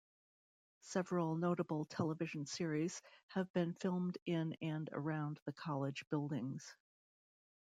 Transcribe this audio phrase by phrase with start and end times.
[0.81, 6.75] Several notable television series have been filmed in and around the College buildings.